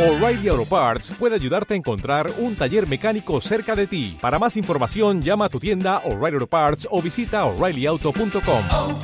[0.00, 4.16] O'Reilly Auto Parts puede ayudarte a encontrar un taller mecánico cerca de ti.
[4.18, 8.64] Para más información, llama a tu tienda O'Reilly Auto Parts o visita oreillyauto.com.
[8.72, 9.00] oh,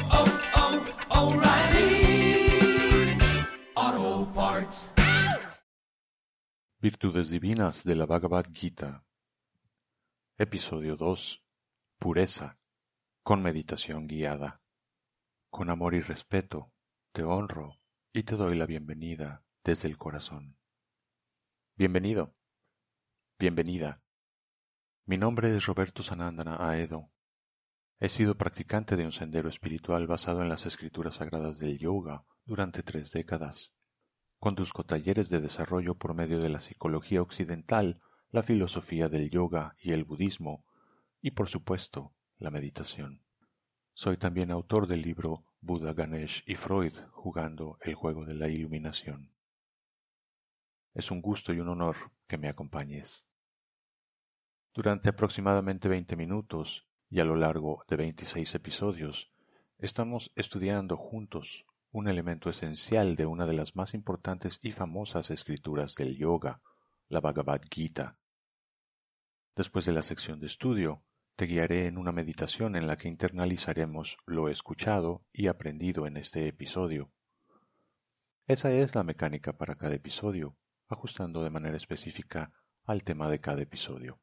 [3.76, 4.90] oh, Parts.
[6.80, 9.04] Virtudes Divinas de la Bhagavad Gita
[10.38, 11.42] Episodio 2
[11.98, 12.56] Pureza
[13.22, 14.62] con meditación guiada.
[15.50, 16.72] Con amor y respeto,
[17.12, 17.76] te honro
[18.14, 20.56] y te doy la bienvenida desde el corazón.
[21.78, 22.34] Bienvenido.
[23.38, 24.00] Bienvenida.
[25.04, 27.10] Mi nombre es Roberto Sanandana Aedo.
[28.00, 32.82] He sido practicante de un sendero espiritual basado en las escrituras sagradas del yoga durante
[32.82, 33.74] tres décadas.
[34.38, 38.00] Conduzco talleres de desarrollo por medio de la psicología occidental,
[38.30, 40.64] la filosofía del yoga y el budismo,
[41.20, 43.22] y por supuesto, la meditación.
[43.92, 49.35] Soy también autor del libro Buda, Ganesh y Freud jugando el juego de la iluminación.
[50.96, 51.94] Es un gusto y un honor
[52.26, 53.26] que me acompañes.
[54.72, 59.30] Durante aproximadamente 20 minutos y a lo largo de 26 episodios,
[59.76, 65.96] estamos estudiando juntos un elemento esencial de una de las más importantes y famosas escrituras
[65.96, 66.62] del yoga,
[67.10, 68.16] la Bhagavad Gita.
[69.54, 71.04] Después de la sección de estudio,
[71.36, 76.48] te guiaré en una meditación en la que internalizaremos lo escuchado y aprendido en este
[76.48, 77.12] episodio.
[78.46, 80.56] Esa es la mecánica para cada episodio,
[80.88, 82.52] ajustando de manera específica
[82.84, 84.20] al tema de cada episodio.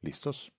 [0.00, 0.52] ¿Listos?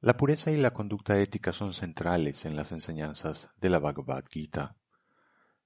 [0.00, 4.76] La pureza y la conducta ética son centrales en las enseñanzas de la Bhagavad Gita.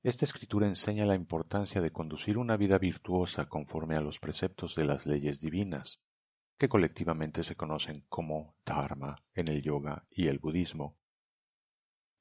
[0.03, 4.85] Esta escritura enseña la importancia de conducir una vida virtuosa conforme a los preceptos de
[4.85, 6.01] las leyes divinas,
[6.57, 10.97] que colectivamente se conocen como Dharma en el yoga y el budismo.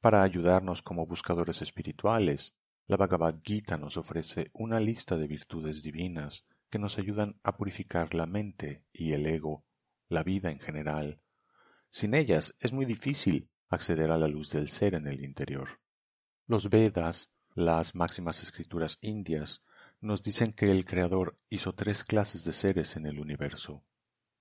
[0.01, 2.55] Para ayudarnos como buscadores espirituales,
[2.91, 8.13] la Bhagavad Gita nos ofrece una lista de virtudes divinas que nos ayudan a purificar
[8.13, 9.63] la mente y el ego,
[10.09, 11.21] la vida en general.
[11.89, 15.79] Sin ellas es muy difícil acceder a la luz del ser en el interior.
[16.47, 19.63] Los Vedas, las máximas escrituras indias,
[20.01, 23.85] nos dicen que el Creador hizo tres clases de seres en el universo.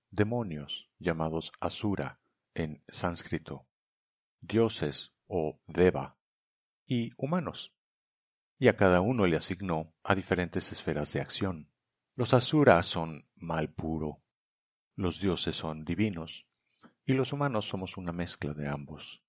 [0.09, 2.19] Demonios, llamados Asura
[2.53, 3.65] en sánscrito,
[4.41, 6.17] dioses o Deva,
[6.85, 7.71] y humanos,
[8.61, 11.67] y a cada uno le asignó a diferentes esferas de acción.
[12.15, 14.21] Los asuras son mal puro,
[14.95, 16.45] los dioses son divinos,
[17.03, 19.23] y los humanos somos una mezcla de ambos.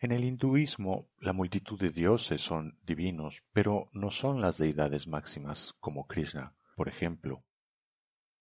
[0.00, 5.76] En el hinduismo, la multitud de dioses son divinos, pero no son las deidades máximas
[5.78, 7.44] como Krishna, por ejemplo.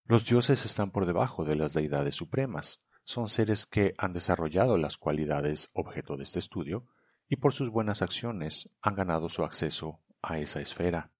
[0.05, 4.97] Los dioses están por debajo de las deidades supremas, son seres que han desarrollado las
[4.97, 6.87] cualidades objeto de este estudio
[7.31, 11.13] y por sus buenas acciones han ganado su acceso a esa esfera.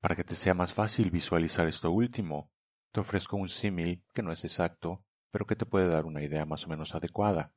[0.00, 2.50] Para que te sea más fácil visualizar esto último,
[2.90, 6.44] te ofrezco un símil que no es exacto, pero que te puede dar una idea
[6.46, 7.52] más o menos adecuada.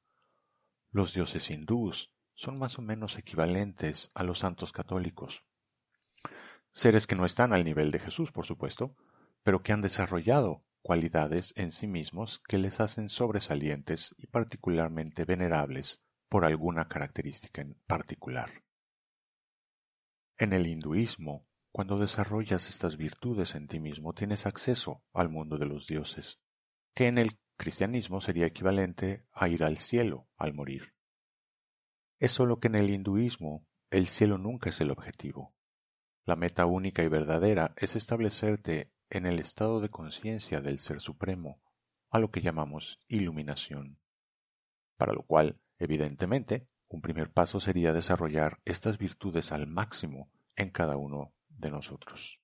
[0.91, 5.43] Los dioses hindús son más o menos equivalentes a los santos católicos.
[6.73, 8.95] Seres que no están al nivel de Jesús, por supuesto,
[9.41, 16.03] pero que han desarrollado cualidades en sí mismos que les hacen sobresalientes y particularmente venerables
[16.31, 18.63] por alguna característica en particular.
[20.37, 25.65] En el hinduismo, cuando desarrollas estas virtudes en ti mismo, tienes acceso al mundo de
[25.65, 26.39] los dioses,
[26.95, 30.93] que en el cristianismo sería equivalente a ir al cielo al morir.
[32.17, 35.53] Es solo que en el hinduismo el cielo nunca es el objetivo.
[36.23, 41.61] La meta única y verdadera es establecerte en el estado de conciencia del Ser Supremo,
[42.09, 43.99] a lo que llamamos iluminación.
[44.95, 50.95] Para lo cual, evidentemente, un primer paso sería desarrollar estas virtudes al máximo en cada
[50.95, 52.39] uno de nosotros.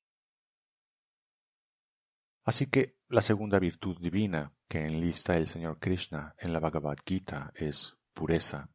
[2.44, 7.52] Así que la segunda virtud divina que enlista el Señor Krishna en la Bhagavad Gita
[7.56, 8.70] es pureza,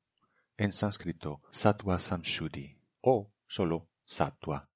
[0.58, 4.68] en sánscrito sattva samshuddhi o solo sattva.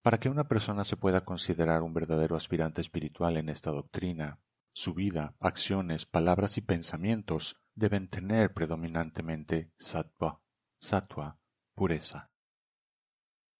[0.00, 4.38] Para que una persona se pueda considerar un verdadero aspirante espiritual en esta doctrina,
[4.76, 10.40] su vida, acciones, palabras y pensamientos deben tener predominantemente sattva,
[10.80, 11.38] sattva,
[11.76, 12.32] pureza.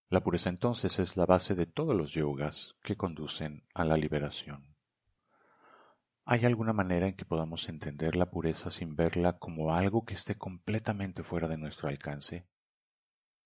[0.08, 4.74] La pureza entonces es la base de todos los yogas que conducen a la liberación.
[6.24, 10.34] ¿Hay alguna manera en que podamos entender la pureza sin verla como algo que esté
[10.34, 12.44] completamente fuera de nuestro alcance?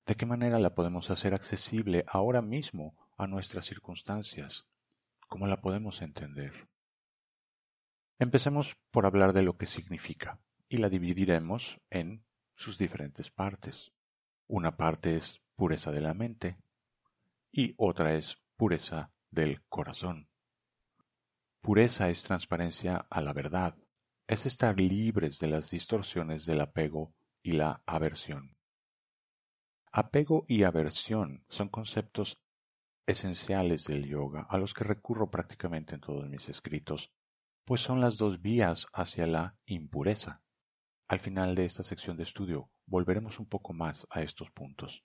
[0.06, 4.66] ¿De qué manera la podemos hacer accesible ahora mismo a nuestras circunstancias?
[5.28, 6.66] ¿Cómo la podemos entender?
[8.20, 12.24] Empecemos por hablar de lo que significa y la dividiremos en
[12.56, 13.92] sus diferentes partes.
[14.48, 16.56] Una parte es pureza de la mente,
[17.52, 20.28] y otra es pureza del corazón.
[21.60, 23.76] Pureza es transparencia a la verdad,
[24.26, 28.56] es estar libres de las distorsiones del apego y la aversión.
[29.92, 32.40] Apego y aversión son conceptos
[33.06, 37.12] esenciales del yoga a los que recurro prácticamente en todos mis escritos,
[37.68, 40.40] pues son las dos vías hacia la impureza.
[41.06, 45.04] Al final de esta sección de estudio volveremos un poco más a estos puntos.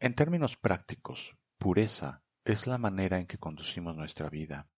[0.00, 4.70] En términos prácticos, pureza es la manera en que conducimos nuestra vida.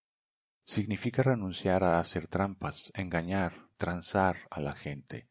[0.64, 5.28] Significa renunciar a hacer trampas, engañar, transar a la gente.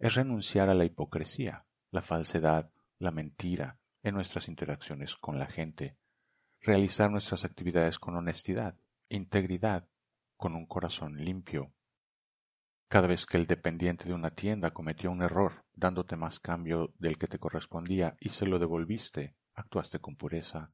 [0.00, 5.96] Es renunciar a la hipocresía, la falsedad, la mentira en nuestras interacciones con la gente.
[6.60, 8.76] Realizar nuestras actividades con honestidad,
[9.08, 9.88] integridad,
[10.36, 11.72] con un corazón limpio,
[12.88, 17.18] cada vez que el dependiente de una tienda cometió un error, dándote más cambio del
[17.18, 20.72] que te correspondía y se lo devolviste, actuaste con pureza.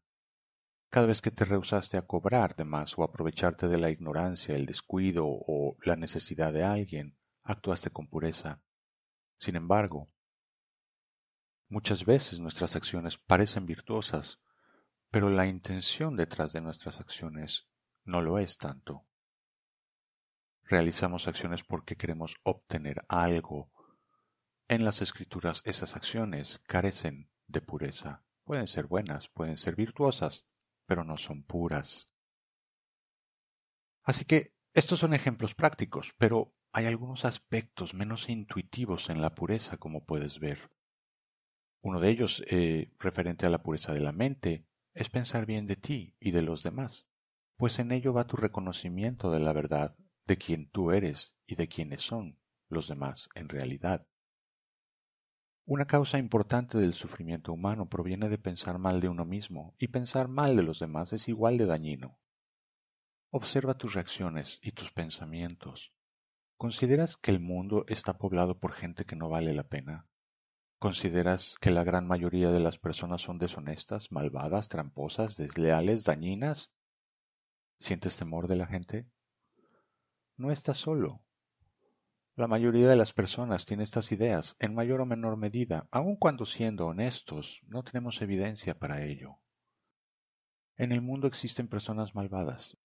[0.91, 4.67] Cada vez que te rehusaste a cobrar de más o aprovecharte de la ignorancia, el
[4.67, 8.61] descuido o la necesidad de alguien, actuaste con pureza.
[9.39, 10.11] Sin embargo,
[11.71, 14.39] muchas veces nuestras acciones parecen virtuosas,
[15.11, 17.67] pero la intención detrás de nuestras acciones
[18.05, 19.07] no lo es tanto.
[20.73, 23.71] Realizamos acciones porque queremos obtener algo.
[24.69, 28.25] En las escrituras esas acciones carecen de pureza.
[28.45, 30.47] Pueden ser buenas, pueden ser virtuosas,
[30.87, 32.09] pero no son puras.
[34.03, 39.77] Así que estos son ejemplos prácticos, pero hay algunos aspectos menos intuitivos en la pureza,
[39.77, 40.71] como puedes ver.
[41.83, 45.77] Uno de ellos, eh, referente a la pureza de la mente, es pensar bien de
[45.77, 47.11] ti y de los demás,
[47.59, 51.69] pues en ello va tu reconocimiento de la verdad de quién tú eres y de
[51.69, 52.39] quiénes son
[52.69, 54.07] los demás en realidad.
[55.65, 60.27] Una causa importante del sufrimiento humano proviene de pensar mal de uno mismo, y pensar
[60.27, 62.19] mal de los demás es igual de dañino.
[63.31, 65.93] Observa tus reacciones y tus pensamientos.
[66.57, 70.07] ¿Consideras que el mundo está poblado por gente que no vale la pena?
[70.79, 76.73] ¿Consideras que la gran mayoría de las personas son deshonestas, malvadas, tramposas, desleales, dañinas?
[77.79, 79.07] ¿Sientes temor de la gente?
[80.37, 81.23] No estás solo.
[82.35, 86.47] La mayoría de las personas tiene estas ideas, en mayor o menor medida, aun cuando
[86.47, 89.39] siendo honestos, no tenemos evidencia para ello.
[90.77, 92.79] En el mundo existen personas malvadas.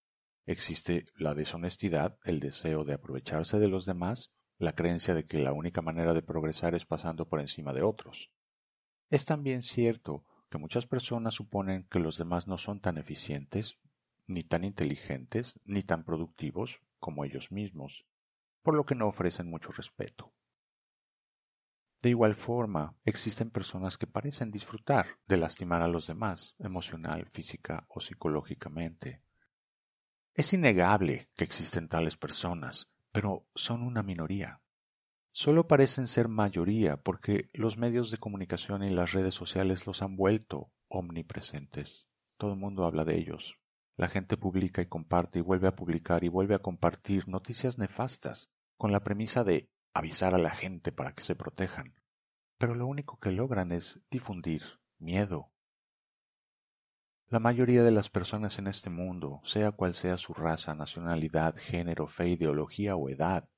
[0.44, 5.52] Existe la deshonestidad, el deseo de aprovecharse de los demás, la creencia de que la
[5.52, 8.30] única manera de progresar es pasando por encima de otros.
[9.08, 13.78] Es también cierto que muchas personas suponen que los demás no son tan eficientes,
[14.26, 18.04] ni tan inteligentes, ni tan productivos, como ellos mismos,
[18.62, 20.32] por lo que no ofrecen mucho respeto.
[22.02, 27.86] De igual forma, existen personas que parecen disfrutar de lastimar a los demás, emocional, física
[27.88, 29.20] o psicológicamente.
[30.34, 34.60] Es innegable que existen tales personas, pero son una minoría.
[35.32, 40.16] Solo parecen ser mayoría porque los medios de comunicación y las redes sociales los han
[40.16, 42.06] vuelto omnipresentes.
[42.36, 43.58] Todo el mundo habla de ellos,
[43.98, 48.48] la gente publica y comparte y vuelve a publicar y vuelve a compartir noticias nefastas
[48.76, 51.96] con la premisa de avisar a la gente para que se protejan.
[52.58, 54.62] Pero lo único que logran es difundir
[54.98, 55.50] miedo.
[57.26, 62.06] La mayoría de las personas en este mundo, sea cual sea su raza, nacionalidad, género,
[62.06, 63.48] fe, ideología o edad,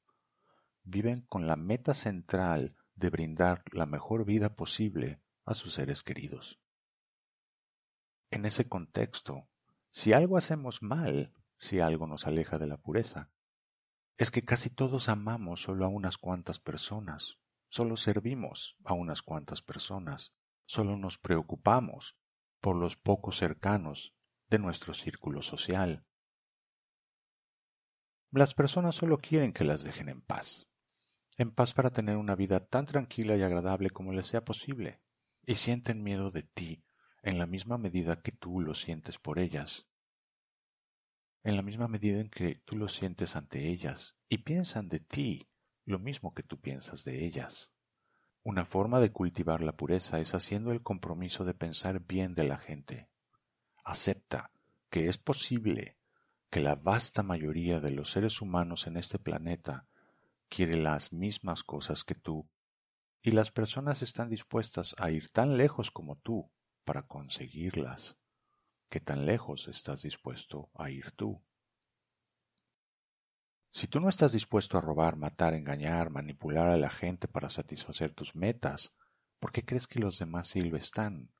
[0.85, 6.59] viven con la meta central de brindar la mejor vida posible a sus seres queridos.
[8.31, 9.50] En ese contexto,
[9.91, 13.31] si algo hacemos mal, si algo nos aleja de la pureza,
[14.17, 19.63] es que casi todos amamos solo a unas cuantas personas, solo servimos a unas cuantas
[19.63, 20.33] personas,
[20.67, 22.17] solo nos preocupamos
[22.61, 24.15] por los pocos cercanos
[24.49, 26.05] de nuestro círculo social.
[28.31, 30.69] Las personas solo quieren que las dejen en paz,
[31.37, 35.01] en paz para tener una vida tan tranquila y agradable como les sea posible,
[35.45, 36.85] y sienten miedo de ti
[37.23, 39.87] en la misma medida que tú lo sientes por ellas,
[41.43, 45.49] en la misma medida en que tú lo sientes ante ellas y piensan de ti
[45.85, 47.71] lo mismo que tú piensas de ellas.
[48.43, 52.59] Una forma de cultivar la pureza es haciendo el compromiso de pensar bien de la
[52.59, 53.09] gente.
[53.85, 54.51] Acepta
[54.89, 55.97] que es posible
[56.51, 59.87] que la vasta mayoría de los seres humanos en este planeta
[60.49, 62.49] quiere las mismas cosas que tú
[63.23, 66.51] y las personas están dispuestas a ir tan lejos como tú
[66.91, 68.19] para conseguirlas.
[68.89, 71.41] ¿Qué tan lejos estás dispuesto a ir tú?
[73.71, 78.13] Si tú no estás dispuesto a robar, matar, engañar, manipular a la gente para satisfacer
[78.13, 78.93] tus metas,
[79.39, 81.31] ¿por qué crees que los demás sí lo están?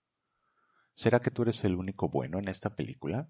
[0.95, 3.29] ¿Será que tú eres el único bueno en esta película?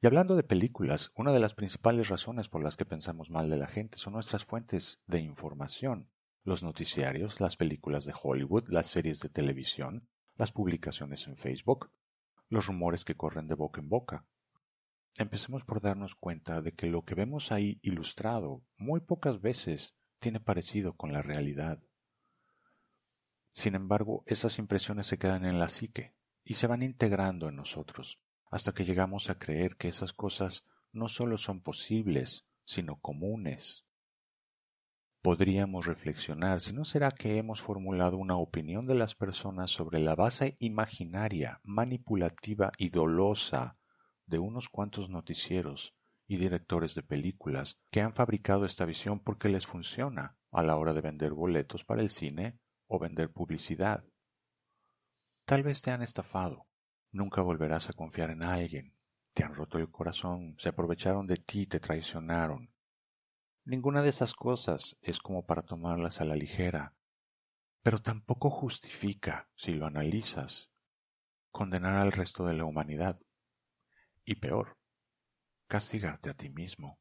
[0.00, 3.56] Y hablando de películas, una de las principales razones por las que pensamos mal de
[3.56, 6.08] la gente son nuestras fuentes de información.
[6.44, 10.08] Los noticiarios, las películas de Hollywood, las series de televisión,
[10.42, 11.92] las publicaciones en Facebook,
[12.48, 14.26] los rumores que corren de boca en boca.
[15.14, 20.40] Empecemos por darnos cuenta de que lo que vemos ahí ilustrado muy pocas veces tiene
[20.40, 21.80] parecido con la realidad.
[23.52, 28.18] Sin embargo, esas impresiones se quedan en la psique y se van integrando en nosotros
[28.50, 33.86] hasta que llegamos a creer que esas cosas no solo son posibles, sino comunes.
[35.22, 40.14] Podríamos reflexionar si no será que hemos formulado una opinión de las personas sobre la
[40.14, 43.78] base imaginaria, manipulativa y dolosa
[44.26, 45.94] de unos cuantos noticieros
[46.26, 50.92] y directores de películas que han fabricado esta visión porque les funciona a la hora
[50.92, 54.04] de vender boletos para el cine o vender publicidad.
[55.46, 56.66] Tal vez te han estafado,
[57.14, 58.94] Nunca volverás a confiar en alguien.
[59.34, 62.71] Te han roto el corazón, se aprovecharon de ti, te traicionaron.
[63.64, 66.96] Ninguna de esas cosas es como para tomarlas a la ligera,
[67.84, 70.68] pero tampoco justifica, si lo analizas,
[71.52, 73.20] condenar al resto de la humanidad.
[74.24, 74.76] Y peor,
[75.68, 76.98] castigarte a ti mismo.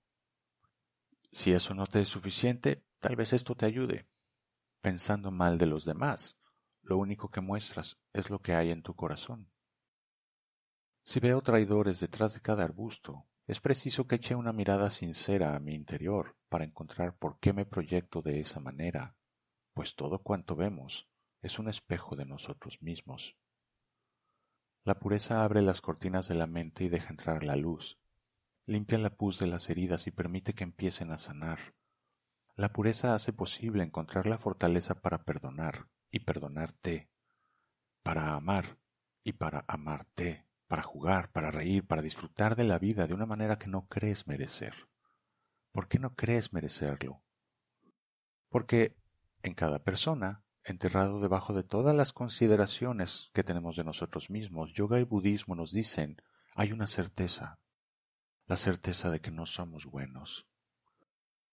[1.31, 4.07] Si eso no te es suficiente, tal vez esto te ayude.
[4.81, 6.37] Pensando mal de los demás,
[6.83, 9.51] lo único que muestras es lo que hay en tu corazón.
[11.03, 15.59] Si veo traidores detrás de cada arbusto, es preciso que eche una mirada sincera a
[15.59, 19.15] mi interior para encontrar por qué me proyecto de esa manera,
[19.73, 21.09] pues todo cuanto vemos
[21.41, 23.37] es un espejo de nosotros mismos.
[24.83, 27.97] La pureza abre las cortinas de la mente y deja entrar la luz,
[28.65, 31.73] limpia la pus de las heridas y permite que empiecen a sanar.
[32.57, 37.09] La pureza hace posible encontrar la fortaleza para perdonar y perdonarte,
[38.03, 38.77] para amar
[39.23, 43.57] y para amarte para jugar, para reír, para disfrutar de la vida de una manera
[43.57, 44.73] que no crees merecer.
[45.71, 47.21] ¿Por qué no crees merecerlo?
[48.49, 48.97] Porque
[49.41, 54.99] en cada persona, enterrado debajo de todas las consideraciones que tenemos de nosotros mismos, yoga
[54.99, 56.21] y budismo nos dicen,
[56.55, 57.59] hay una certeza,
[58.47, 60.47] la certeza de que no somos buenos.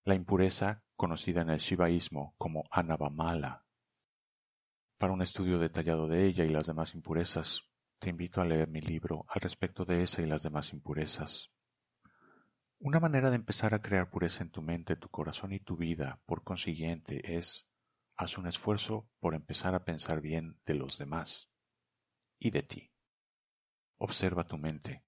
[0.05, 3.65] La impureza, conocida en el shivaísmo como anavamala.
[4.99, 7.63] Para un estudio detallado de ella y las demás impurezas,
[8.01, 11.53] te invito a leer mi libro al respecto de esa y las demás impurezas.
[12.81, 16.21] Una manera de empezar a crear pureza en tu mente, tu corazón y tu vida,
[16.27, 17.69] por consiguiente, es
[18.17, 21.51] haz un esfuerzo por empezar a pensar bien de los demás
[22.39, 22.93] y de ti.
[23.97, 25.03] Observa tu mente.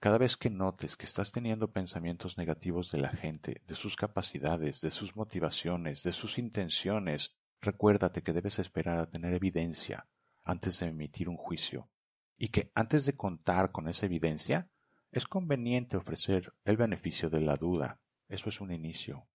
[0.00, 4.80] Cada vez que notes que estás teniendo pensamientos negativos de la gente, de sus capacidades,
[4.80, 10.08] de sus motivaciones, de sus intenciones, recuérdate que debes esperar a tener evidencia
[10.42, 11.90] antes de emitir un juicio
[12.36, 14.68] y que antes de contar con esa evidencia,
[15.10, 18.00] es conveniente ofrecer el beneficio de la duda.
[18.28, 19.26] Eso es un inicio.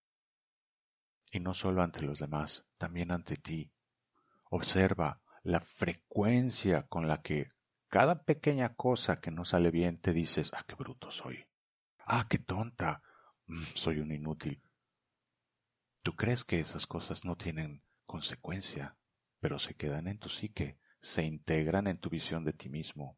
[1.31, 3.71] Y no solo ante los demás, también ante ti.
[4.49, 7.49] Observa la frecuencia con la que
[7.87, 11.45] cada pequeña cosa que no sale bien te dices, ah, qué bruto soy.
[11.99, 13.01] Ah, qué tonta.
[13.47, 14.61] Mm, soy un inútil.
[16.03, 18.97] Tú crees que esas cosas no tienen consecuencia,
[19.39, 23.17] pero se quedan en tu psique se integran en tu visión de ti mismo.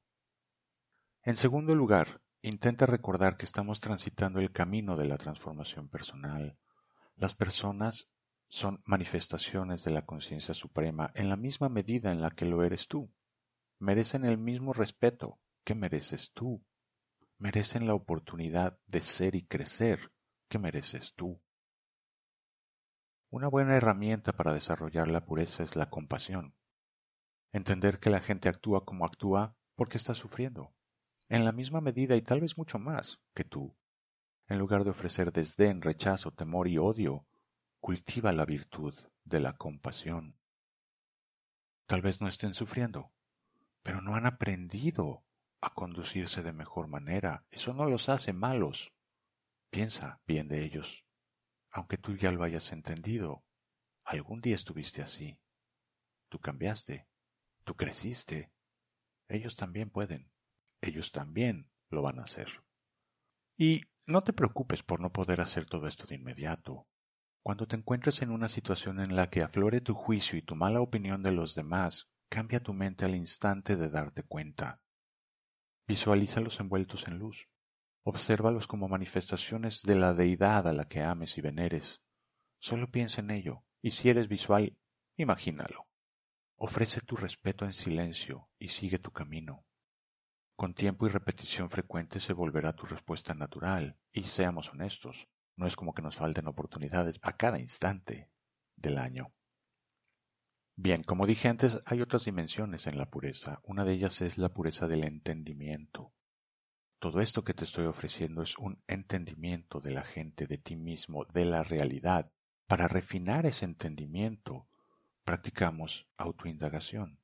[1.22, 6.56] En segundo lugar, intenta recordar que estamos transitando el camino de la transformación personal.
[7.16, 8.08] Las personas
[8.50, 12.88] son manifestaciones de la conciencia suprema en la misma medida en la que lo eres
[12.88, 13.12] tú.
[13.80, 16.64] Merecen el mismo respeto que mereces tú.
[17.40, 20.12] Merecen la oportunidad de ser y crecer
[20.48, 21.42] que mereces tú.
[23.32, 26.54] Una buena herramienta para desarrollar la pureza es la compasión.
[27.52, 30.75] Entender que la gente actúa como actúa porque está sufriendo,
[31.30, 33.76] en la misma medida y tal vez mucho más que tú.
[34.48, 37.26] En lugar de ofrecer desdén, rechazo, temor y odio,
[37.80, 40.38] cultiva la virtud de la compasión.
[41.88, 43.12] Tal vez no estén sufriendo,
[43.82, 45.24] pero no han aprendido
[45.62, 47.46] a conducirse de mejor manera.
[47.50, 48.94] Eso no los hace malos.
[49.70, 51.06] Piensa bien de ellos.
[51.72, 53.44] Aunque tú ya lo hayas entendido,
[54.04, 55.40] algún día estuviste así.
[56.30, 57.08] Tú cambiaste
[57.66, 58.52] Tú creciste.
[59.28, 60.30] Ellos también pueden.
[60.86, 62.62] Ellos también lo van a hacer.
[63.58, 66.86] Y no te preocupes por no poder hacer todo esto de inmediato.
[67.42, 70.82] Cuando te encuentres en una situación en la que aflore tu juicio y tu mala
[70.82, 74.80] opinión de los demás, cambia tu mente al instante de darte cuenta.
[75.88, 77.48] Visualízalos envueltos en luz.
[78.04, 82.04] Obsérvalos como manifestaciones de la deidad a la que ames y veneres.
[82.60, 84.78] Solo piensa en ello, y si eres visual,
[85.18, 85.88] imagínalo.
[86.58, 89.66] Ofrece tu respeto en silencio y sigue tu camino.
[90.56, 95.76] Con tiempo y repetición frecuente se volverá tu respuesta natural, y seamos honestos, no es
[95.76, 98.30] como que nos falten oportunidades a cada instante
[98.78, 99.34] del año.
[100.78, 103.60] Bien, como dije antes, hay otras dimensiones en la pureza.
[103.64, 106.14] Una de ellas es la pureza del entendimiento.
[107.00, 111.26] Todo esto que te estoy ofreciendo es un entendimiento de la gente, de ti mismo,
[111.26, 112.32] de la realidad.
[112.68, 114.68] Para refinar ese entendimiento,
[115.24, 117.20] practicamos autoindagación.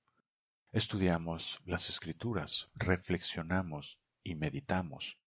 [0.74, 5.20] Estudiamos las escrituras, reflexionamos y meditamos.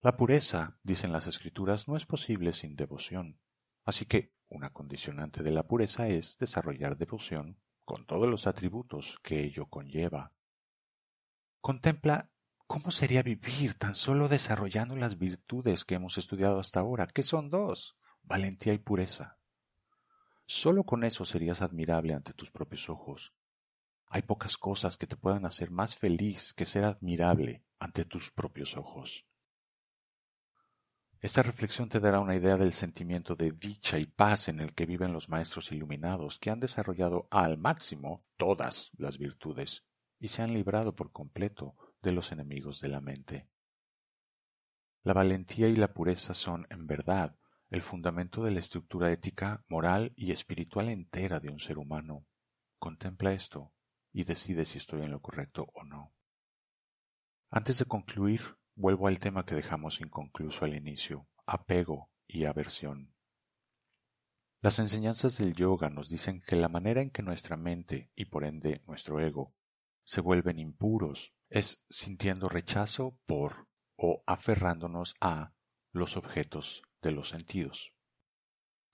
[0.00, 3.40] La pureza, dicen las escrituras, no es posible sin devoción.
[3.84, 9.42] Así que una condicionante de la pureza es desarrollar devoción con todos los atributos que
[9.42, 10.32] ello conlleva.
[11.60, 12.30] Contempla
[12.68, 17.50] cómo sería vivir tan solo desarrollando las virtudes que hemos estudiado hasta ahora, que son
[17.50, 19.40] dos, valentía y pureza.
[20.46, 23.34] Solo con eso serías admirable ante tus propios ojos.
[24.14, 28.76] Hay pocas cosas que te puedan hacer más feliz que ser admirable ante tus propios
[28.76, 29.24] ojos.
[31.20, 34.84] Esta reflexión te dará una idea del sentimiento de dicha y paz en el que
[34.84, 39.86] viven los maestros iluminados que han desarrollado al máximo todas las virtudes
[40.18, 43.48] y se han librado por completo de los enemigos de la mente.
[45.04, 47.38] La valentía y la pureza son, en verdad,
[47.70, 52.26] el fundamento de la estructura ética, moral y espiritual entera de un ser humano.
[52.78, 53.72] Contempla esto
[54.12, 56.12] y decide si estoy en lo correcto o no.
[57.50, 58.42] Antes de concluir,
[58.74, 63.14] Vuelvo al tema que dejamos inconcluso al inicio, apego y aversión.
[64.62, 68.44] Las enseñanzas del yoga nos dicen que la manera en que nuestra mente y por
[68.44, 69.54] ende nuestro ego
[70.04, 75.52] se vuelven impuros es sintiendo rechazo por o aferrándonos a
[75.92, 77.92] los objetos de los sentidos.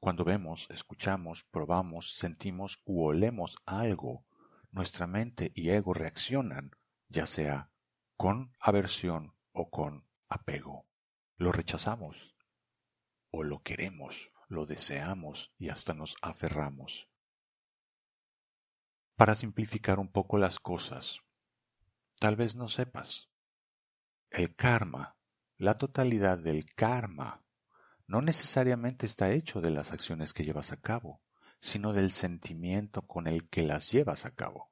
[0.01, 4.25] Cuando vemos, escuchamos, probamos, sentimos u olemos algo,
[4.71, 6.71] nuestra mente y ego reaccionan,
[7.09, 7.71] ya sea
[8.17, 10.87] con aversión o con apego.
[11.37, 12.17] Lo rechazamos
[13.31, 17.09] o lo queremos, lo deseamos y hasta nos aferramos.
[19.17, 21.21] Para simplificar un poco las cosas,
[22.19, 23.31] tal vez no sepas.
[24.31, 25.17] El karma,
[25.57, 27.45] la totalidad del karma,
[28.07, 31.21] no necesariamente está hecho de las acciones que llevas a cabo,
[31.60, 34.71] sino del sentimiento con el que las llevas a cabo.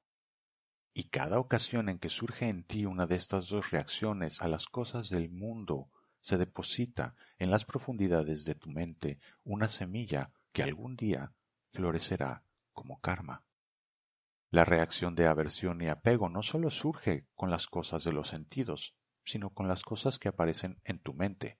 [0.94, 4.66] Y cada ocasión en que surge en ti una de estas dos reacciones a las
[4.66, 10.96] cosas del mundo, se deposita en las profundidades de tu mente una semilla que algún
[10.96, 11.32] día
[11.72, 13.44] florecerá como karma.
[14.50, 18.94] La reacción de aversión y apego no solo surge con las cosas de los sentidos,
[19.24, 21.58] sino con las cosas que aparecen en tu mente,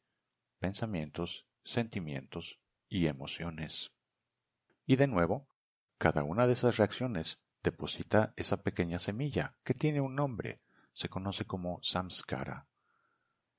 [0.60, 2.58] pensamientos, sentimientos
[2.88, 3.92] y emociones.
[4.87, 5.49] Y de nuevo,
[5.99, 10.61] cada una de esas reacciones deposita esa pequeña semilla, que tiene un nombre,
[10.92, 12.68] se conoce como samskara.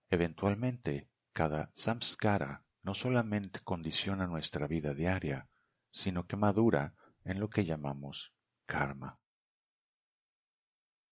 [0.10, 5.50] Eventualmente, cada samskara no solamente condiciona nuestra vida diaria,
[5.92, 8.34] sino que madura en lo que llamamos
[8.66, 9.20] karma.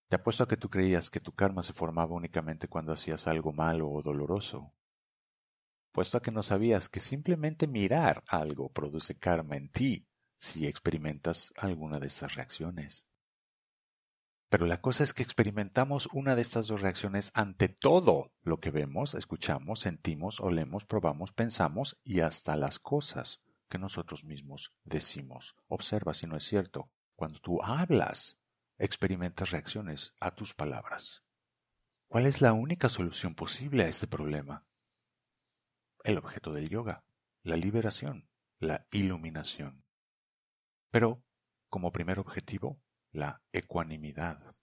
[0.08, 3.52] Te apuesto a que tú creías que tu karma se formaba únicamente cuando hacías algo
[3.52, 4.72] malo o doloroso.
[5.96, 10.06] Puesto a que no sabías que simplemente mirar algo produce karma en ti
[10.38, 13.08] si experimentas alguna de estas reacciones.
[14.50, 18.72] Pero la cosa es que experimentamos una de estas dos reacciones ante todo lo que
[18.72, 25.56] vemos, escuchamos, sentimos, olemos, probamos, pensamos y hasta las cosas que nosotros mismos decimos.
[25.70, 26.92] Observa si no es cierto.
[27.16, 28.38] Cuando tú hablas,
[28.78, 31.24] experimentas reacciones a tus palabras.
[32.10, 34.66] ¿Cuál es la única solución posible a este problema?
[36.06, 37.04] El objeto del yoga,
[37.44, 39.86] la liberación, la iluminación
[40.96, 41.22] pero
[41.70, 42.80] como primer objetivo
[43.12, 44.56] la ecuanimidad.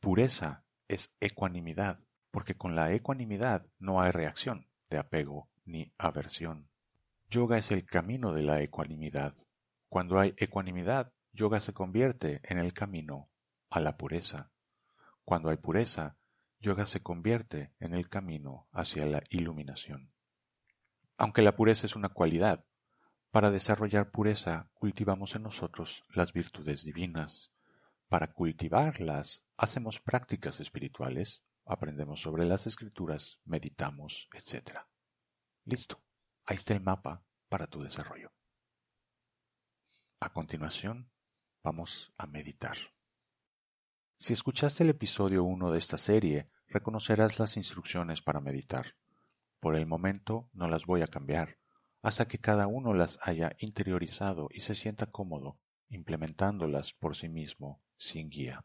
[0.00, 1.98] Pureza es ecuanimidad,
[2.30, 6.68] porque con la ecuanimidad no hay reacción de apego ni aversión.
[7.30, 9.34] Yoga es el camino de la ecuanimidad.
[9.88, 13.30] Cuando hay ecuanimidad, yoga se convierte en el camino
[13.70, 14.52] a la pureza.
[15.24, 16.18] Cuando hay pureza,
[16.62, 20.12] yoga se convierte en el camino hacia la iluminación.
[21.18, 22.64] Aunque la pureza es una cualidad,
[23.32, 27.50] para desarrollar pureza cultivamos en nosotros las virtudes divinas.
[28.08, 34.78] Para cultivarlas hacemos prácticas espirituales, aprendemos sobre las escrituras, meditamos, etc.
[35.64, 36.00] Listo,
[36.44, 38.30] ahí está el mapa para tu desarrollo.
[40.20, 41.10] A continuación,
[41.64, 42.76] vamos a meditar.
[44.22, 48.94] Si escuchaste el episodio 1 de esta serie, reconocerás las instrucciones para meditar.
[49.58, 51.58] Por el momento no las voy a cambiar
[52.02, 55.58] hasta que cada uno las haya interiorizado y se sienta cómodo
[55.88, 58.64] implementándolas por sí mismo sin guía.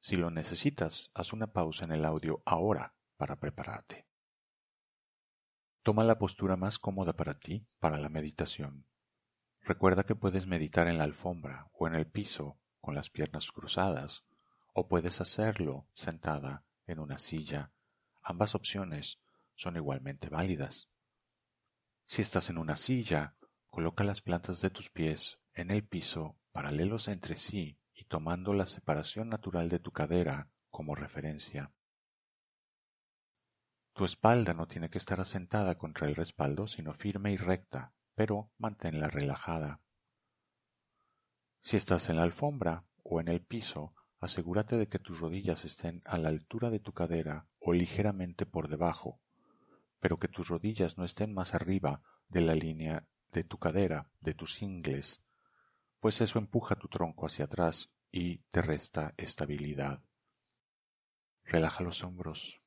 [0.00, 4.06] Si lo necesitas, haz una pausa en el audio ahora para prepararte.
[5.82, 8.84] Toma la postura más cómoda para ti para la meditación.
[9.62, 14.24] Recuerda que puedes meditar en la alfombra o en el piso con las piernas cruzadas,
[14.72, 17.72] o puedes hacerlo sentada en una silla.
[18.22, 19.20] Ambas opciones
[19.54, 20.88] son igualmente válidas.
[22.04, 23.36] Si estás en una silla,
[23.70, 28.66] coloca las plantas de tus pies en el piso paralelos entre sí y tomando la
[28.66, 31.72] separación natural de tu cadera como referencia.
[33.94, 38.50] Tu espalda no tiene que estar asentada contra el respaldo, sino firme y recta, pero
[38.58, 39.80] manténla relajada.
[41.60, 46.00] Si estás en la alfombra o en el piso, asegúrate de que tus rodillas estén
[46.04, 49.20] a la altura de tu cadera o ligeramente por debajo,
[50.00, 54.34] pero que tus rodillas no estén más arriba de la línea de tu cadera, de
[54.34, 55.22] tus ingles,
[56.00, 60.02] pues eso empuja tu tronco hacia atrás y te resta estabilidad.
[61.44, 62.62] Relaja los hombros,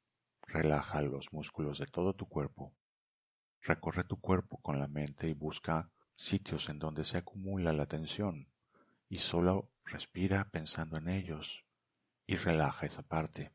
[0.47, 2.73] Relaja los músculos de todo tu cuerpo.
[3.61, 8.47] Recorre tu cuerpo con la mente y busca sitios en donde se acumula la tensión
[9.15, 11.63] y solo respira pensando en ellos
[12.27, 13.53] y relaja esa parte.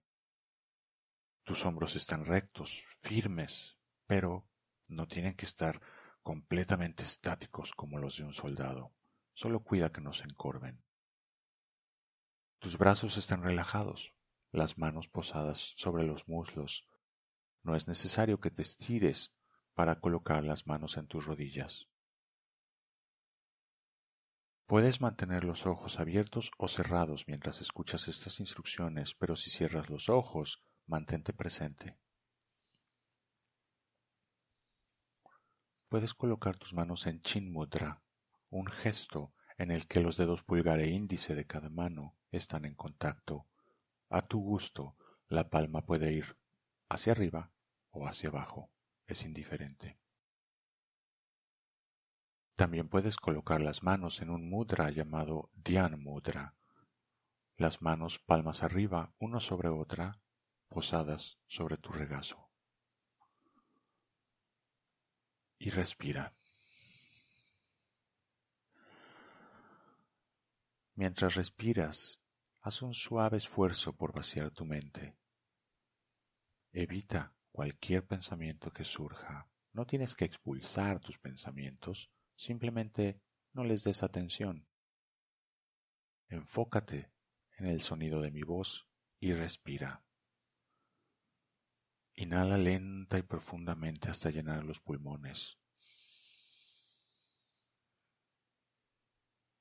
[1.45, 4.49] Tus hombros están rectos, firmes, pero
[4.89, 5.79] no tienen que estar
[6.23, 8.95] completamente estáticos como los de un soldado.
[9.35, 10.83] Solo cuida que no se encorven.
[12.59, 14.15] Tus brazos están relajados,
[14.53, 16.87] las manos posadas sobre los muslos.
[17.63, 19.35] No es necesario que te estires
[19.75, 21.87] para colocar las manos en tus rodillas.
[24.71, 30.09] Puedes mantener los ojos abiertos o cerrados mientras escuchas estas instrucciones, pero si cierras los
[30.09, 31.99] ojos, mantente presente.
[35.89, 38.01] Puedes colocar tus manos en Chin Mudra,
[38.49, 42.77] un gesto en el que los dedos pulgar e índice de cada mano están en
[42.77, 43.49] contacto
[44.09, 44.97] a tu gusto,
[45.29, 46.39] la palma puede ir
[46.89, 47.51] hacia arriba
[47.91, 48.71] o hacia abajo,
[49.09, 49.99] es indiferente.
[52.61, 56.55] También puedes colocar las manos en un mudra llamado Dhyan Mudra.
[57.57, 60.21] Las manos palmas arriba, una sobre otra,
[60.69, 62.51] posadas sobre tu regazo.
[65.59, 66.35] Y respira.
[70.97, 72.21] Mientras respiras,
[72.61, 75.17] Haz un suave esfuerzo por vaciar tu mente.
[76.73, 79.49] Evita cualquier pensamiento que surja.
[79.73, 82.11] No tienes que expulsar tus pensamientos,
[82.41, 83.21] simplemente
[83.53, 84.67] no les des atención.
[86.29, 87.11] Enfócate
[87.59, 90.03] en el sonido de mi voz y respira.
[92.15, 95.59] Inhala lenta y profundamente hasta llenar los pulmones.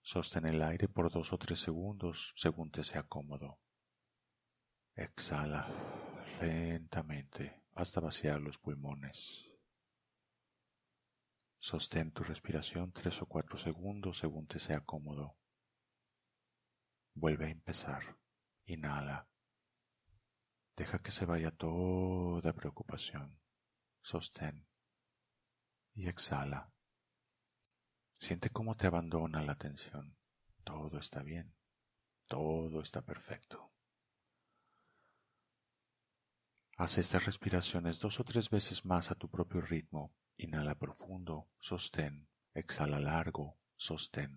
[0.02, 3.60] Sostén el aire por dos o tres segundos según te sea cómodo.
[4.96, 5.68] Exhala
[6.40, 9.49] lentamente hasta vaciar los pulmones.
[11.60, 15.36] Sostén tu respiración tres o cuatro segundos según te sea cómodo.
[17.14, 18.18] Vuelve a empezar.
[18.66, 19.28] Inhala.
[20.78, 23.38] Deja que se vaya toda preocupación.
[24.02, 24.66] Sostén.
[25.96, 26.72] Y exhala.
[28.18, 30.16] Siente cómo te abandona la tensión.
[30.64, 31.54] Todo está bien.
[32.28, 33.70] Todo está perfecto.
[36.78, 40.14] Haz estas respiraciones dos o tres veces más a tu propio ritmo.
[40.46, 44.32] Inhala profundo, sostén, exhala largo, sostén.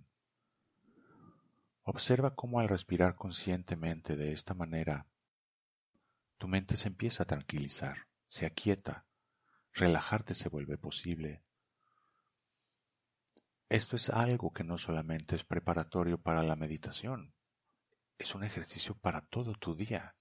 [1.85, 5.07] Observa cómo al respirar conscientemente de esta manera,
[6.38, 7.97] tu mente se empieza a tranquilizar,
[8.29, 9.07] se aquieta,
[9.73, 11.43] relajarte se vuelve posible,
[13.73, 17.33] esto es algo que no solamente es preparatorio para la meditación,
[18.19, 20.15] es un ejercicio para todo tu día.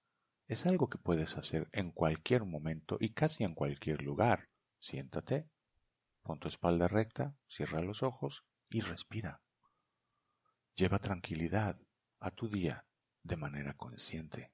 [0.48, 4.48] Es algo que puedes hacer en cualquier momento y casi en cualquier lugar.
[4.80, 5.50] Siéntate,
[6.24, 9.42] pon tu espalda recta, cierra los ojos y respira.
[10.76, 11.78] Lleva tranquilidad
[12.20, 12.86] a tu día
[13.24, 14.52] de manera consciente.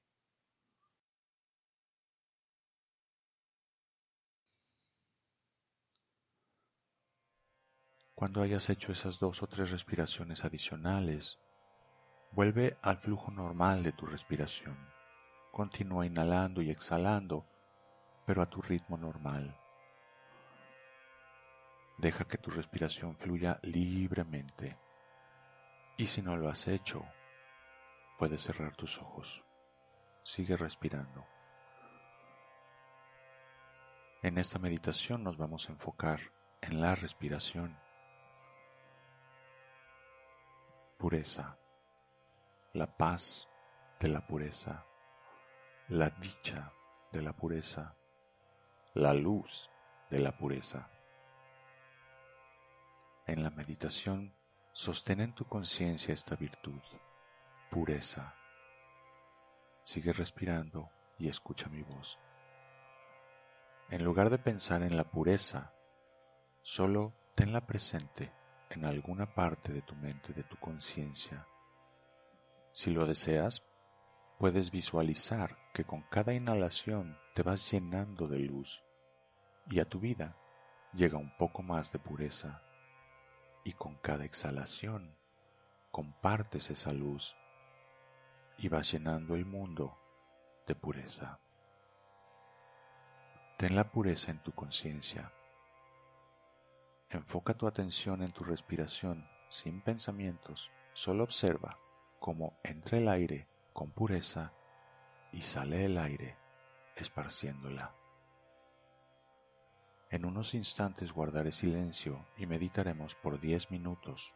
[8.14, 11.38] Cuando hayas hecho esas dos o tres respiraciones adicionales,
[12.32, 14.76] vuelve al flujo normal de tu respiración.
[15.52, 17.46] Continúa inhalando y exhalando,
[18.26, 19.56] pero a tu ritmo normal.
[21.98, 24.78] Deja que tu respiración fluya libremente.
[25.96, 27.04] Y si no lo has hecho,
[28.18, 29.44] puedes cerrar tus ojos.
[30.22, 31.26] Sigue respirando.
[34.22, 36.20] En esta meditación nos vamos a enfocar
[36.60, 37.76] en la respiración
[40.98, 41.56] pureza,
[42.74, 43.48] la paz
[44.00, 44.84] de la pureza,
[45.88, 46.72] la dicha
[47.12, 47.96] de la pureza,
[48.94, 49.70] la luz
[50.10, 50.90] de la pureza.
[53.28, 54.32] En la meditación,
[54.72, 56.80] sostén en tu conciencia esta virtud,
[57.70, 58.34] pureza.
[59.82, 60.88] Sigue respirando
[61.18, 62.18] y escucha mi voz.
[63.90, 65.74] En lugar de pensar en la pureza,
[66.62, 68.32] solo tenla presente
[68.70, 71.46] en alguna parte de tu mente, de tu conciencia.
[72.72, 73.62] Si lo deseas,
[74.38, 78.82] puedes visualizar que con cada inhalación te vas llenando de luz
[79.70, 80.34] y a tu vida
[80.94, 82.62] llega un poco más de pureza
[83.64, 85.16] y con cada exhalación
[85.90, 87.36] compartes esa luz
[88.56, 89.98] y vas llenando el mundo
[90.66, 91.38] de pureza.
[93.56, 95.32] Ten la pureza en tu conciencia.
[97.10, 101.78] Enfoca tu atención en tu respiración sin pensamientos, solo observa
[102.20, 104.52] cómo entra el aire con pureza
[105.32, 106.36] y sale el aire
[106.96, 107.94] esparciéndola.
[110.10, 114.34] En unos instantes guardaré silencio y meditaremos por diez minutos.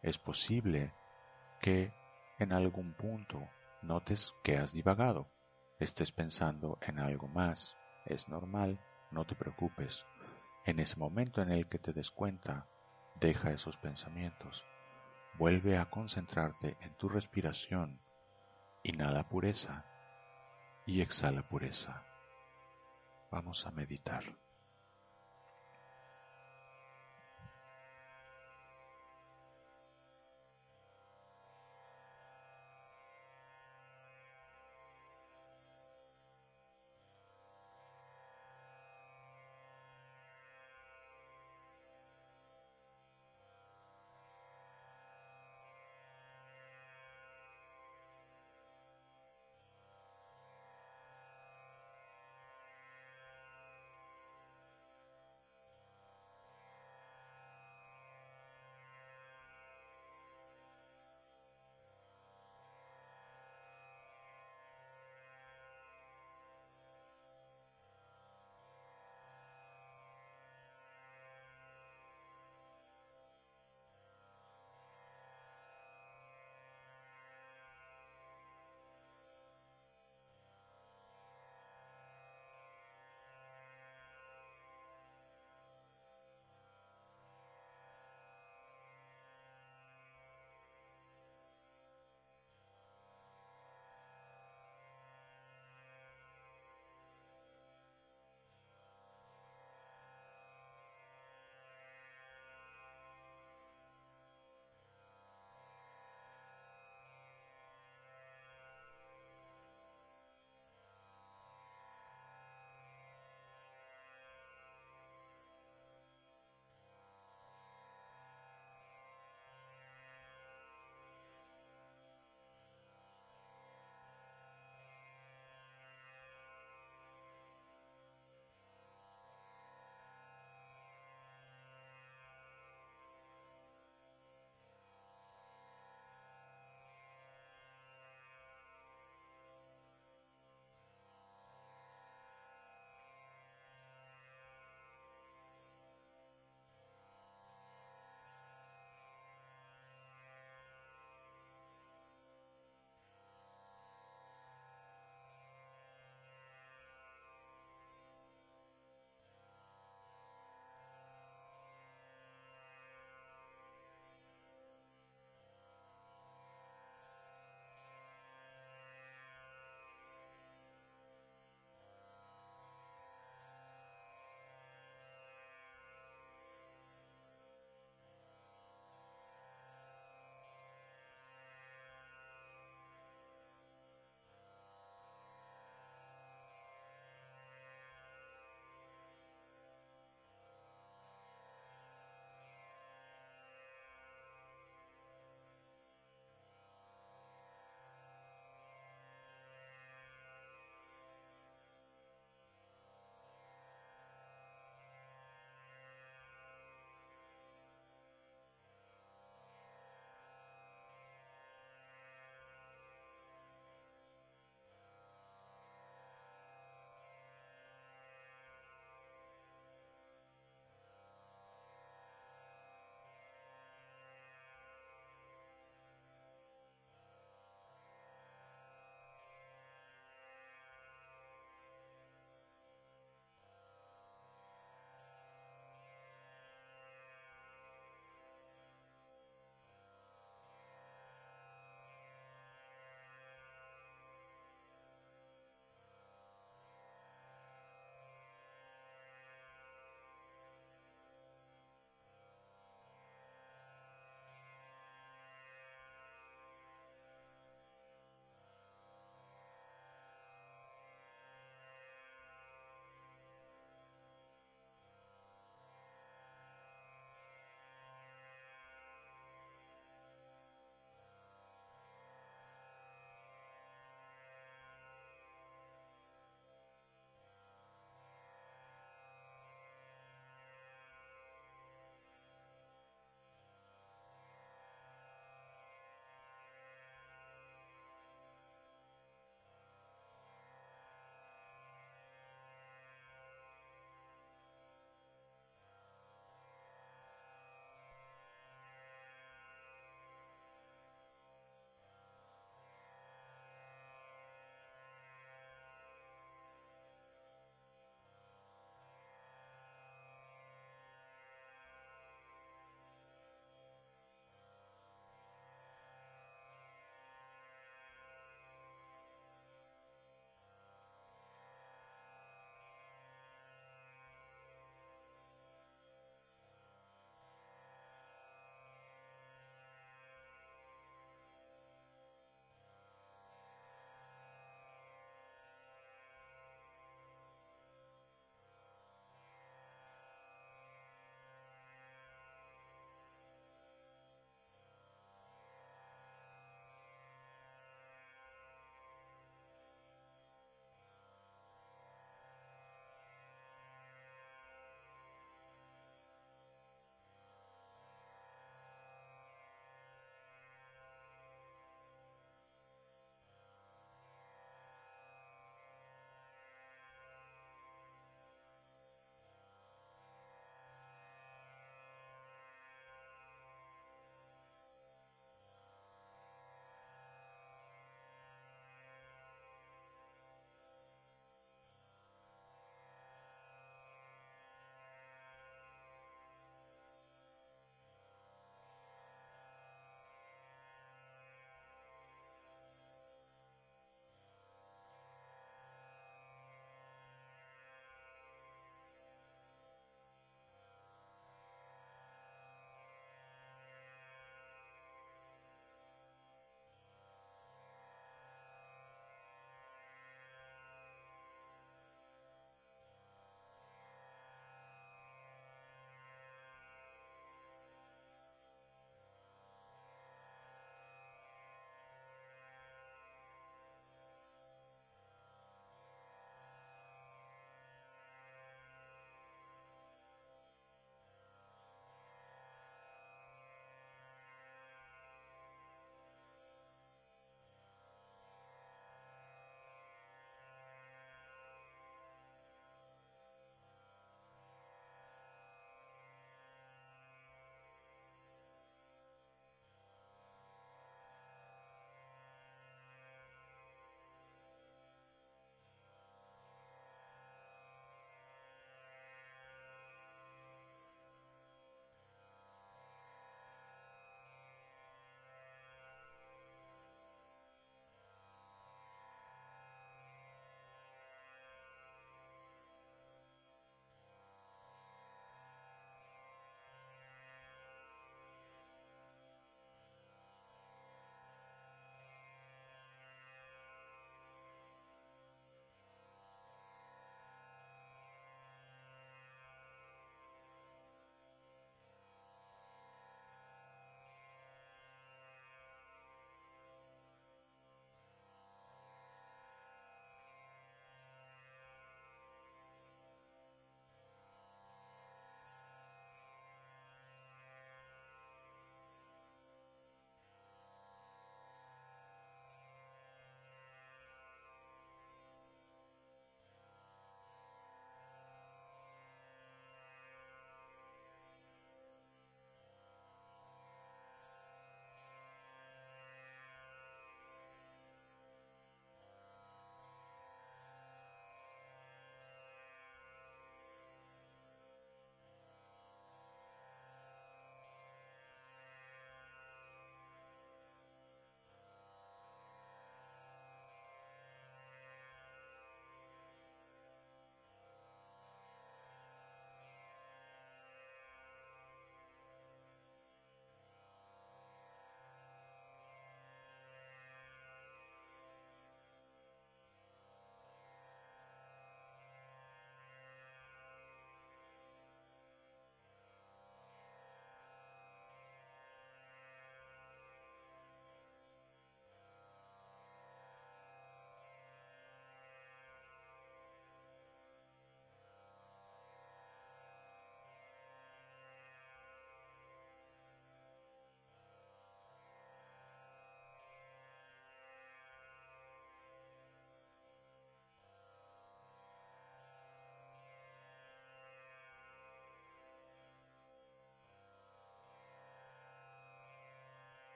[0.00, 0.94] Es posible
[1.60, 1.92] que
[2.38, 3.50] en algún punto
[3.82, 5.28] notes que has divagado,
[5.78, 7.76] estés pensando en algo más.
[8.06, 8.78] Es normal,
[9.10, 10.06] no te preocupes.
[10.64, 12.66] En ese momento en el que te des cuenta,
[13.20, 14.64] deja esos pensamientos.
[15.34, 18.00] Vuelve a concentrarte en tu respiración.
[18.82, 19.84] Inhala pureza
[20.86, 22.09] y exhala pureza.
[23.30, 24.24] Vamos a meditar.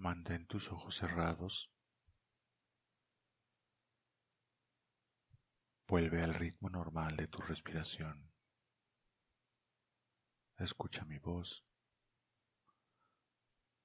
[0.00, 1.70] Mantén tus ojos cerrados.
[5.86, 8.32] Vuelve al ritmo normal de tu respiración.
[10.56, 11.66] Escucha mi voz.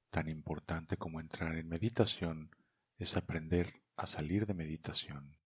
[0.09, 2.49] Tan importante como entrar en meditación
[2.97, 5.37] es aprender a salir de meditación,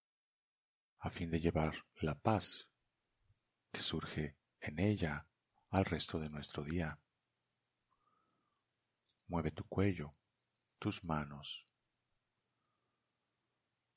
[1.00, 2.70] a fin de llevar la paz
[3.72, 5.26] que surge en ella
[5.72, 7.00] al resto de nuestro día.
[9.26, 10.12] Mueve tu cuello,
[10.80, 11.68] tus manos.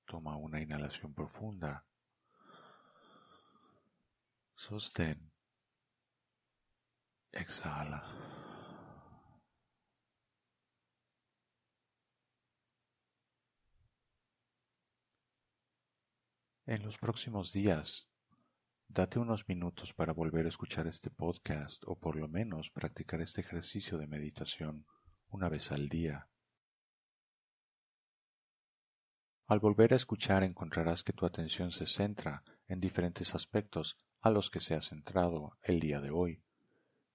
[0.04, 1.86] Toma una inhalación profunda.
[4.56, 5.32] Sostén.
[7.32, 8.02] Exhala.
[16.66, 18.08] En los próximos días,
[18.88, 23.40] date unos minutos para volver a escuchar este podcast o por lo menos practicar este
[23.40, 24.86] ejercicio de meditación
[25.28, 26.28] una vez al día.
[29.53, 34.48] Al volver a escuchar encontrarás que tu atención se centra en diferentes aspectos a los
[34.48, 36.42] que se ha centrado el día de hoy,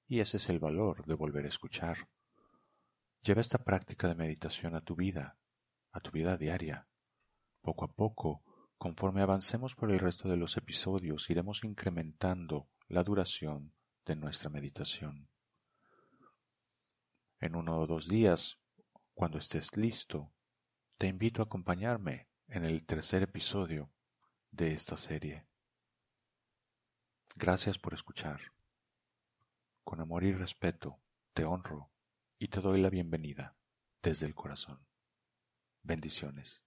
[0.08, 2.08] y ese es el valor de volver a escuchar.
[3.24, 5.36] Lleva esta práctica de meditación a tu vida,
[5.92, 6.88] a tu vida diaria.
[7.64, 8.44] Poco a poco,
[8.78, 13.74] conforme avancemos por el resto de los episodios, iremos incrementando la duración
[14.06, 15.28] de nuestra meditación.
[17.40, 18.60] En uno o dos días,
[19.16, 20.32] cuando estés listo,
[21.00, 23.90] te invito a acompañarme en el tercer episodio
[24.52, 25.46] de esta serie.
[27.36, 28.40] Gracias por escuchar.
[29.84, 31.00] Con amor y respeto
[31.34, 31.92] te honro
[32.40, 33.56] y te doy la bienvenida
[34.02, 34.80] desde el corazón.
[35.84, 36.67] Bendiciones.